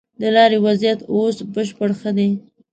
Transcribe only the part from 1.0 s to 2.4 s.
اوس بشپړ ښه دی.